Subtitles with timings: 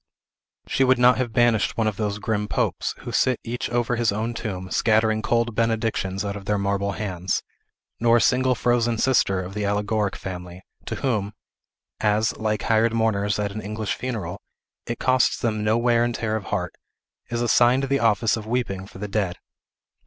[0.67, 4.11] She would not have banished one of those grim popes, who sit each over his
[4.11, 7.43] own tomb, scattering cold benedictions out of their marble hands;
[7.99, 11.33] nor a single frozen sister of the Allegoric family, to whom
[11.99, 14.41] as, like hired mourners at an English funeral,
[14.87, 16.73] it costs them no wear and tear of heart
[17.29, 19.37] is assigned the office of weeping for the dead.